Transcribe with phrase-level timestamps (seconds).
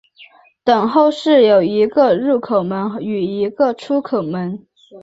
[0.63, 4.65] 等候室有一个入口门与一个出口门。